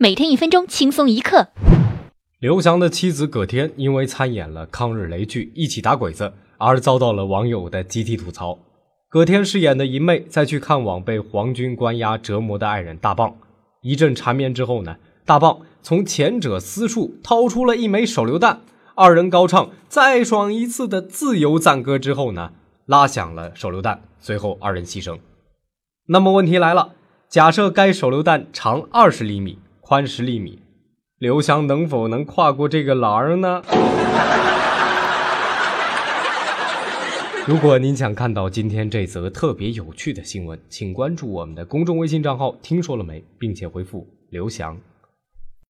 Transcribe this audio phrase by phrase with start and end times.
[0.00, 1.48] 每天一分钟轻松一刻。
[2.38, 8.56] 刘翔的妻子葛天因为参演了抗日雷剧《一起打鬼子》而遭到了网友的集体吐槽。
[9.08, 13.34] 葛天饰演的银妹在去看望被皇军关押折磨的爱人大棒，
[13.82, 18.60] 一阵缠绵之后呢，大棒从前者私处掏出了一枚手榴弹，
[18.94, 22.52] 二人高唱“再爽一次”的自由赞歌之后呢，
[22.86, 25.18] 拉响了手榴弹，随后二人牺牲。
[26.06, 26.92] 那么问题来了，
[27.28, 29.58] 假设该手榴弹长二十厘米，
[29.88, 30.58] 宽十厘米。
[31.16, 33.62] 刘翔能否能跨过这个栏儿呢？
[37.46, 44.78] 如果您想看到今天这则特别有趣的新闻，请关注我们的公众微信账号“听说了没”，并且回复“刘翔”。